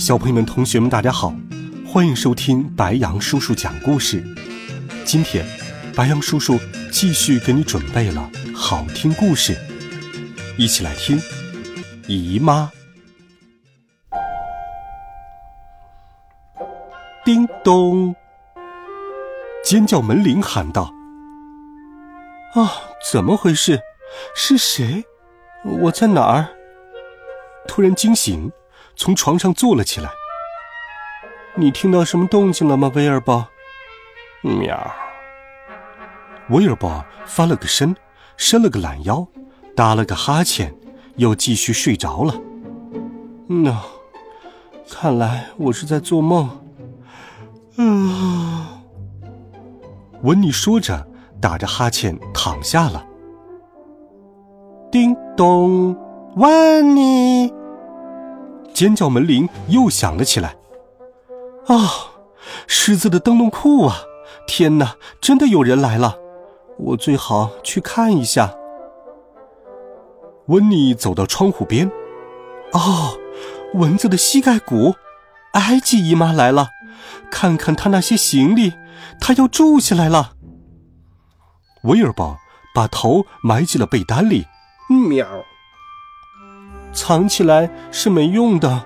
[0.00, 1.30] 小朋友们、同学们，大家好，
[1.86, 4.24] 欢迎收听白羊叔叔讲故事。
[5.04, 5.44] 今天，
[5.94, 6.58] 白羊叔叔
[6.90, 9.54] 继续给你准备了好听故事，
[10.56, 11.18] 一起来听
[12.06, 12.72] 《姨妈》。
[17.22, 18.16] 叮咚！
[19.62, 20.90] 尖叫门铃喊道
[22.56, 22.72] ：“啊，
[23.12, 23.78] 怎么回事？
[24.34, 25.04] 是谁？
[25.82, 26.48] 我在哪儿？”
[27.68, 28.50] 突然惊醒。
[29.00, 30.10] 从床上坐了起来。
[31.54, 33.48] 你听到什么动静了吗，威尔伯？
[34.42, 34.78] 喵。
[36.50, 37.96] 威尔伯翻了个身，
[38.36, 39.26] 伸了个懒腰，
[39.74, 40.74] 打了个哈欠，
[41.16, 42.34] 又继续睡着了。
[43.48, 43.80] 那，
[44.90, 46.50] 看来我是在做梦。
[47.78, 48.82] 啊。
[50.20, 51.08] 温妮说着，
[51.40, 53.06] 打着哈欠躺下了。
[54.92, 55.96] 叮咚，
[56.36, 57.50] 温妮。
[58.80, 60.56] 尖叫门铃又响了起来。
[61.66, 61.76] 啊，
[62.66, 63.98] 狮子的灯笼裤啊！
[64.46, 66.16] 天哪，真的有人来了！
[66.78, 68.54] 我最好去看一下。
[70.46, 71.90] 温妮走到窗户边。
[72.72, 73.18] 哦，
[73.74, 74.94] 蚊子的膝盖骨！
[75.52, 76.70] 埃及姨妈来了，
[77.30, 78.72] 看看她那些行李，
[79.20, 80.32] 她要住下来了。
[81.82, 82.38] 威尔伯
[82.74, 84.46] 把头埋进了被单里。
[84.88, 85.26] 喵。
[86.92, 88.84] 藏起来是没用的，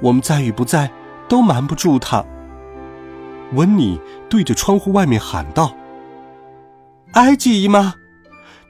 [0.00, 0.90] 我们在与不在
[1.28, 2.24] 都瞒不住他。
[3.52, 5.74] 温妮对着窗户外面喊道
[7.14, 7.94] ：“埃及姨妈，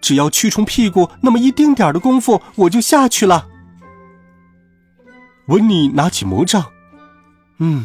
[0.00, 3.46] 只要驱虫屁股那么一丁点儿的功夫，我就下去了。”
[5.48, 6.66] 温妮拿起魔杖，
[7.58, 7.84] 嗯，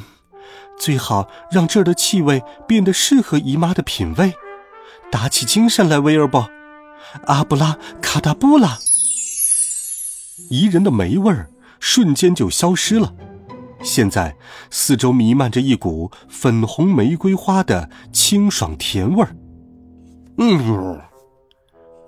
[0.78, 4.34] 最好让这儿的气味变得适合姨妈的品味。
[5.12, 6.50] 打起精神来，威尔伯，
[7.26, 8.78] 阿布拉卡达布拉。
[10.50, 13.14] 宜人的霉味儿瞬间就消失了，
[13.82, 14.36] 现在
[14.70, 19.36] 四周弥漫着一股粉红玫瑰花的清爽甜味儿。
[20.38, 21.00] 嗯，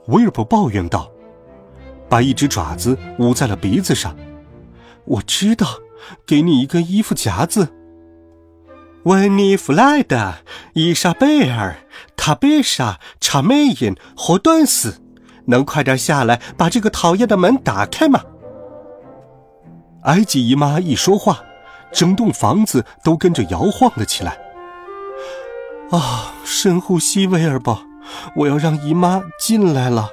[0.08, 1.10] 威尔伯抱怨道，
[2.10, 4.16] 把一只爪子捂在了鼻子上。
[5.06, 5.68] 我知道，
[6.26, 7.70] 给你一个衣服夹子。
[9.04, 10.36] 温妮弗莱德、
[10.74, 11.78] 伊莎贝尔、
[12.18, 15.02] 塔贝莎、查梅因和段斯。
[15.48, 18.22] 能快点下来，把这个讨厌的门打开吗？
[20.04, 21.44] 埃及姨妈一说话，
[21.92, 24.38] 整栋房子都跟着摇晃了起来。
[25.92, 27.82] 啊，深呼吸，威尔伯，
[28.36, 30.10] 我要让姨妈进来了。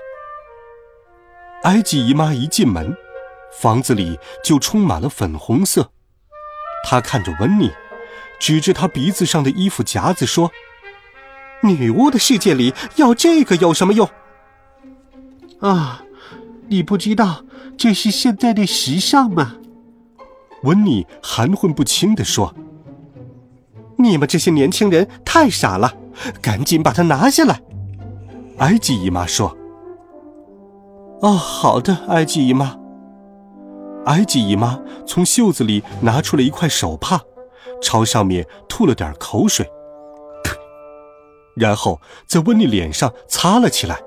[1.65, 2.97] 埃及姨妈一进门，
[3.61, 5.91] 房子里就充满了粉红色。
[6.85, 7.71] 她看着温妮，
[8.39, 10.51] 指着她鼻子上的衣服夹子说
[11.63, 14.09] ：“女巫的世界里要这个有什么用？”
[15.65, 16.03] 啊，
[16.69, 17.43] 你不知道
[17.79, 19.55] 这是现在的时尚吗？
[20.63, 22.55] 温妮含混不清地说
[23.97, 25.95] ：“你们这些年轻人太傻了，
[26.43, 27.63] 赶紧把它拿下来。”
[28.61, 29.57] 埃及姨妈说
[31.23, 32.79] ：“哦，好的，埃及姨妈。”
[34.05, 37.19] 埃及姨妈从袖子里拿出了一块手帕，
[37.81, 39.67] 朝上面吐了点口水，
[41.57, 43.99] 然后在温妮脸上擦了起来。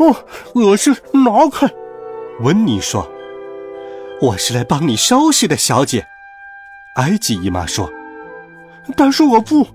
[0.00, 0.24] 哦，
[0.54, 0.96] 恶心！
[1.12, 1.70] 拿开！
[2.40, 3.06] 温妮说
[4.22, 6.06] ：“我是来帮你收拾的，小姐。”
[6.96, 7.92] 埃及姨妈说
[8.96, 9.66] ：“但是我不。”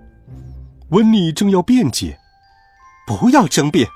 [0.90, 2.18] 温妮正要辩解，
[3.06, 3.88] 不要争辩。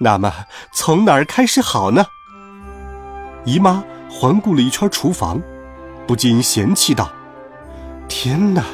[0.00, 2.04] 那么从哪儿开始好呢？
[3.44, 5.40] 姨妈环顾了一圈厨房，
[6.06, 7.12] 不禁嫌弃道
[8.08, 8.64] ：“天哪！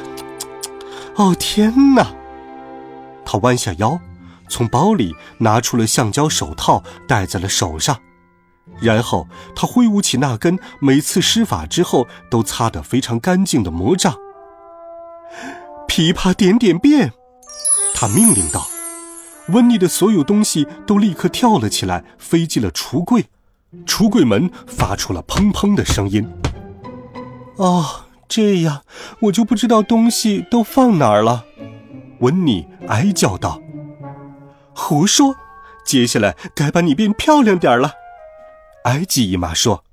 [1.15, 2.07] 哦天哪！”
[3.23, 3.99] 她弯下腰。
[4.49, 7.97] 从包里拿出了橡胶手套，戴在了手上，
[8.79, 14.15] 然后他挥舞起那根每次施法之后都擦得非常干净的魔杖。
[15.87, 17.11] 琵琶点点变，
[17.95, 18.67] 他命令道
[19.49, 23.25] ：“温妮的所有东西都立刻跳了起来，飞进了橱柜，
[23.85, 26.29] 橱柜门发出了砰砰的声音。
[27.55, 28.83] 哦，这样
[29.21, 31.45] 我就不知道东西都放哪儿了。”
[32.19, 33.59] 温妮哀叫道。
[34.79, 35.35] 胡说！
[35.83, 37.93] 接下来该把你变漂亮点了。
[38.83, 39.83] 埃及姨妈说：“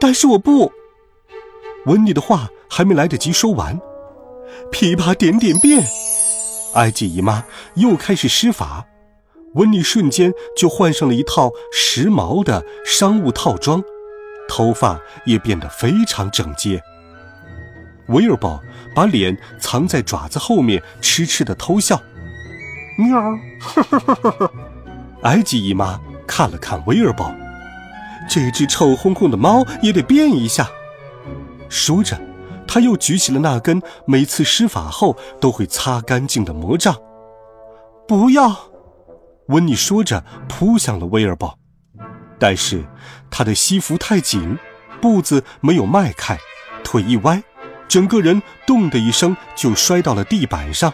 [0.00, 0.72] 但是我不。”
[1.86, 3.80] 温妮的话还没来得及说完，
[4.72, 5.86] 琵琶点点变，
[6.74, 7.44] 埃及姨妈
[7.76, 8.86] 又开始施法，
[9.54, 13.82] 温妮瞬间就换上了一套时髦的商务套装，
[14.48, 16.82] 头发也变得非常整洁。
[18.08, 18.60] 威尔宝
[18.94, 22.02] 把脸藏在爪子后面，痴痴的偷笑。
[22.96, 23.20] 喵！
[23.60, 24.50] 哈哈哈哈
[25.22, 27.34] 埃及姨妈看了看威尔宝，
[28.28, 30.68] 这只臭烘烘的猫也得变一下。
[31.68, 32.20] 说着，
[32.66, 36.94] 他又举起了那根每次施法后都会擦干净的魔杖。
[38.06, 38.54] 不要！
[39.48, 41.58] 温妮说着扑向了威尔宝，
[42.38, 42.84] 但是
[43.30, 44.58] 他的西服太紧，
[45.00, 46.38] 步子没有迈开，
[46.82, 47.42] 腿一歪。
[47.86, 50.92] 整个人“咚”的一声就摔到了地板上。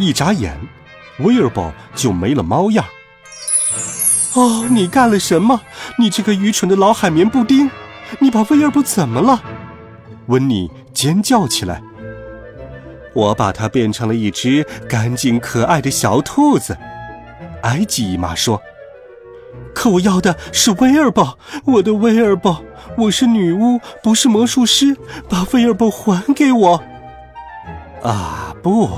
[0.00, 0.58] 一眨眼，
[1.18, 2.84] 威尔伯就没了猫样。
[4.34, 5.60] 哦，你干了什么？
[5.98, 7.70] 你这个愚蠢的老海绵布丁！
[8.18, 9.42] 你把威尔伯怎么了？
[10.26, 11.82] 温妮尖叫起来。
[13.12, 16.76] 我把它变成了一只干净可爱的小兔子。
[17.62, 18.60] 埃及姨妈说。
[19.74, 22.62] 可我要的是威尔伯，我的威尔伯。
[22.96, 24.96] 我是女巫，不是魔术师，
[25.28, 26.82] 把威尔伯还给我。
[28.02, 28.88] 啊，不，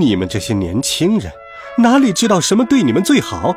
[0.00, 1.32] 你们这些年轻人
[1.78, 3.54] 哪里知道什么对你们最好？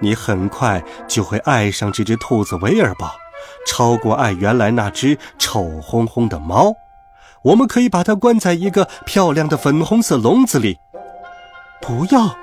[0.00, 3.10] 你很快就会爱上这只兔子威尔伯，
[3.66, 6.72] 超过爱原来那只臭烘烘的猫。
[7.42, 10.78] 我们可以把它关在一个漂亮的粉红色笼子里。
[11.82, 12.36] 不要。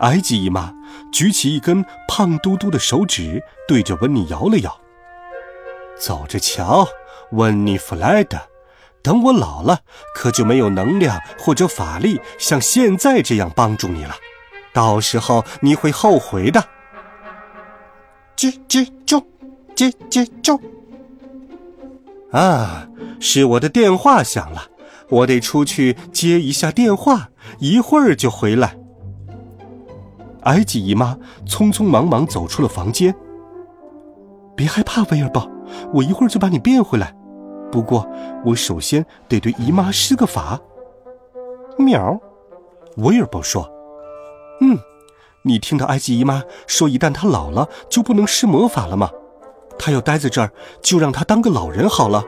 [0.00, 0.72] 埃及姨妈
[1.12, 4.76] 举起一根胖嘟嘟的手指，对着温妮摇了摇。
[5.96, 6.86] 走着瞧，
[7.30, 8.38] 温妮·弗莱德，
[9.04, 9.80] 等我老了，
[10.14, 14.14] 可就没有能量或者法力像现在这样帮助你了。
[14.72, 16.64] 到时候你会后悔的。
[18.34, 19.22] 吱吱啾，
[19.76, 20.58] 叽叽啾。
[22.32, 22.88] 啊，
[23.20, 24.62] 是我的电话响了，
[25.10, 27.28] 我得出去接一下电话，
[27.58, 28.74] 一会儿就回来。
[30.44, 33.14] 埃及姨妈匆匆忙忙走出了房间。
[34.56, 35.48] 别害怕，威尔伯，
[35.92, 37.14] 我一会儿就把你变回来。
[37.74, 38.08] 不过，
[38.44, 40.60] 我首先得对姨妈施个法。
[41.76, 42.20] 喵，
[42.98, 43.68] 威尔伯说
[44.62, 44.78] ：“嗯，
[45.42, 49.10] 你听到埃及姨妈说，一旦她老了就不能施魔法了吗？
[49.76, 52.22] 她要待在这儿，就让她当个老人好了。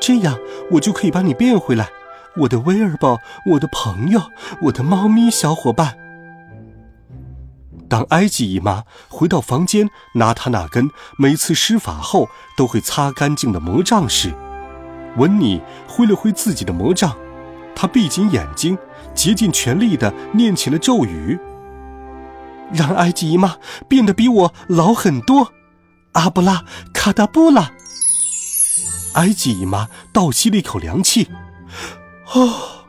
[0.00, 0.36] 这样，
[0.72, 1.90] 我就可以把你变回来，
[2.38, 3.20] 我的威尔伯，
[3.52, 4.20] 我的朋友，
[4.62, 5.96] 我的猫咪小伙伴。”
[7.88, 14.34] 当埃及姨妈回到房间，拿她那根每次施法后都会擦干净的魔杖时，
[15.18, 17.14] 温尼挥了挥自己的魔杖，
[17.74, 18.78] 他闭紧眼睛，
[19.14, 21.38] 竭尽全力地念起了咒语，
[22.72, 23.56] 让埃及姨妈
[23.86, 25.52] 变得比我老很多。
[26.12, 27.72] 阿布拉卡达布拉！
[29.14, 31.28] 埃及姨妈倒吸了一口凉气，
[32.32, 32.86] 哦，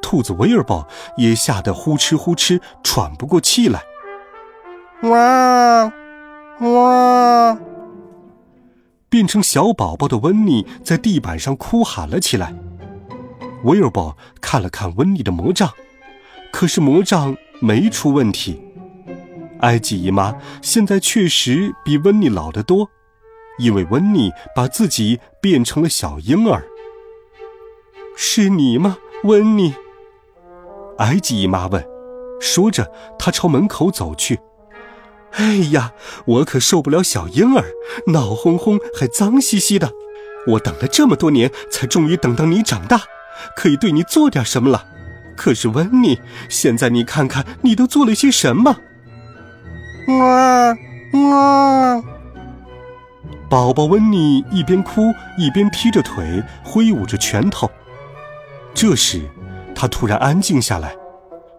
[0.00, 3.82] 兔子威尔宝也吓得呼哧呼哧喘不过气来。
[5.02, 5.92] 哇，
[6.60, 7.58] 哇！
[9.14, 12.52] 变成小宝宝的温妮在地板上哭喊了起来。
[13.62, 15.70] 威尔伯看了看温妮的魔杖，
[16.52, 18.60] 可是魔杖没出问题。
[19.60, 22.90] 埃及姨妈现在确实比温妮老得多，
[23.56, 26.64] 因为温妮把自己变成了小婴儿。
[28.16, 29.72] 是你吗，温妮？
[30.98, 31.86] 埃及姨妈问。
[32.40, 34.40] 说着，她朝门口走去。
[35.36, 35.92] 哎呀，
[36.26, 37.64] 我可受不了小婴儿，
[38.08, 39.90] 闹哄哄还脏兮兮的。
[40.46, 43.00] 我等了这么多年，才终于等到你长大，
[43.56, 44.86] 可以对你做点什么了。
[45.36, 48.76] 可是温妮，现在你看看，你都做了些什么？
[50.06, 50.76] 哇
[51.12, 52.02] 哇！
[53.48, 57.70] 宝宝温妮一边哭一边踢着腿，挥舞着拳头。
[58.74, 59.22] 这时，
[59.74, 60.94] 他突然安静下来，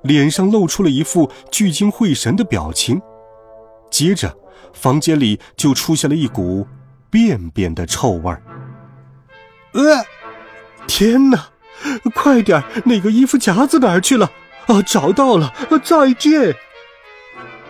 [0.04, 3.02] 脸上露出了一副聚精会神的表情。
[3.96, 4.36] 接着，
[4.74, 6.68] 房间里就出现了一股
[7.10, 8.44] 便便的臭味儿。
[9.72, 10.06] 呃，
[10.86, 11.48] 天哪！
[12.14, 14.30] 快点，那个衣服夹子哪儿去了？
[14.68, 15.54] 啊，找到了！
[15.82, 16.54] 再见。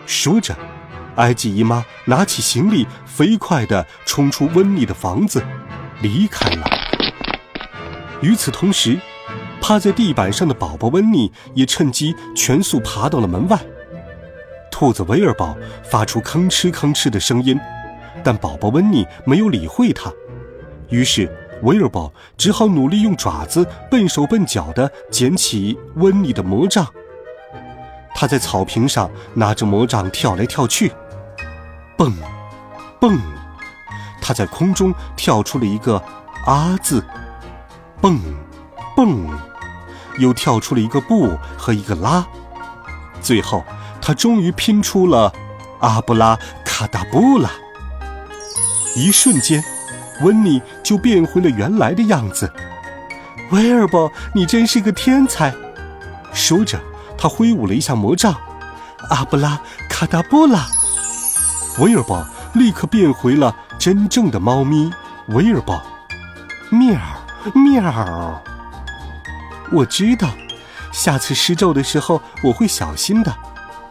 [0.04, 0.56] 说着，
[1.14, 5.40] 埃及姨妈拿起行李，飞快地冲出温妮的房子，
[6.02, 6.68] 离开了。
[8.20, 8.98] 与此同时，
[9.60, 13.56] 趴在地板上的宝宝温妮也趁机全速爬到了门外。
[14.78, 17.58] 兔子威尔宝发出吭哧吭哧的声音，
[18.22, 20.12] 但宝宝温妮没有理会它。
[20.90, 26.86] 于是威尔宝只好努力用爪子笨手笨脚地捡起温妮的魔杖。
[28.14, 30.92] 他在草坪上拿着魔杖跳来跳去，
[31.96, 32.12] 蹦，
[33.00, 33.18] 蹦。
[34.20, 35.96] 他在空中跳出了一个
[36.44, 37.02] “啊”字，
[37.98, 38.20] 蹦，
[38.94, 39.26] 蹦，
[40.18, 42.26] 又跳出了一个“不”和一个“拉”，
[43.22, 43.64] 最后
[44.06, 45.32] 他终于拼出了
[45.82, 47.50] “阿布拉卡达布拉”。
[48.94, 49.60] 一瞬间，
[50.20, 52.48] 温妮就变回了原来的样子。
[53.50, 55.52] 威尔伯，你真是个天才！
[56.32, 56.78] 说着，
[57.18, 58.32] 他挥舞了一下魔杖
[59.10, 59.60] ，“阿布拉
[59.90, 60.68] 卡达布拉”。
[61.80, 64.88] 威尔伯立刻变回了真正的猫咪。
[65.30, 65.82] 威尔伯，
[66.70, 66.96] 喵
[67.56, 68.40] 喵。
[69.72, 70.28] 我知道，
[70.92, 73.36] 下次施咒的时候我会小心的。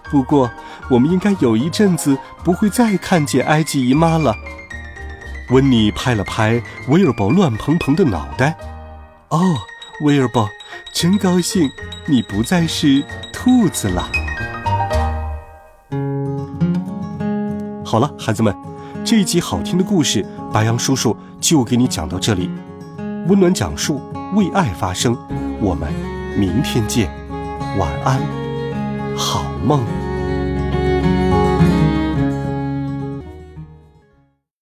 [0.10, 0.50] 不过，
[0.90, 4.36] 我们应该有一阵子不会再看见埃及姨妈了。
[5.50, 8.58] 温妮拍了拍威尔伯乱蓬蓬的脑袋。
[9.30, 9.56] 哦，
[10.02, 10.50] 威尔伯，
[10.94, 11.70] 真高兴
[12.06, 14.10] 你不再是兔子了。
[17.84, 18.56] 好了，孩子们，
[19.04, 22.50] 这一集好听的故事，白羊叔叔就给你讲到这里。
[23.28, 24.02] 温暖讲述，
[24.34, 25.18] 为爱发声。
[25.62, 25.92] 我们
[26.38, 27.10] 明天见，
[27.78, 28.20] 晚安，
[29.16, 30.05] 好梦。